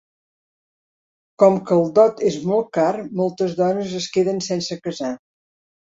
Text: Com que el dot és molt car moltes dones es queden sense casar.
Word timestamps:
Com 1.43 1.59
que 1.67 1.77
el 1.77 1.85
dot 2.01 2.25
és 2.31 2.39
molt 2.55 2.73
car 2.81 2.89
moltes 3.23 3.57
dones 3.63 3.97
es 4.05 4.13
queden 4.19 4.45
sense 4.51 4.85
casar. 4.89 5.17